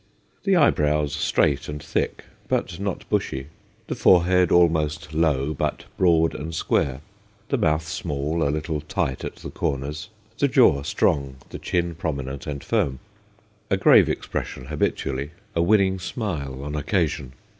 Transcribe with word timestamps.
The 0.45 0.55
eyebrows 0.55 1.13
straight 1.13 1.69
and 1.69 1.79
thick, 1.79 2.23
but 2.47 2.79
not 2.79 3.07
bushy; 3.07 3.49
the 3.85 3.93
forehead 3.93 4.51
almost 4.51 5.13
low, 5.13 5.53
but 5.53 5.85
broad 5.95 6.33
and 6.33 6.55
square; 6.55 7.01
the 7.49 7.57
mouth 7.59 7.87
small, 7.87 8.41
a 8.41 8.49
little 8.49 8.81
tight 8.81 9.23
at 9.23 9.35
the 9.35 9.51
corners; 9.51 10.09
the 10.39 10.47
jaw 10.47 10.81
strong, 10.81 11.35
the 11.51 11.59
chin 11.59 11.93
prominent 11.93 12.47
and 12.47 12.63
firm. 12.63 12.97
A 13.69 13.77
grave 13.77 14.09
expression 14.09 14.65
habitually, 14.65 15.33
a 15.55 15.61
winning 15.61 15.99
smile 15.99 16.63
on 16.63 16.75
occasion. 16.75 17.33